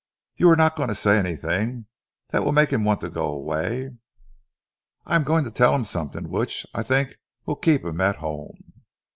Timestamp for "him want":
2.73-3.01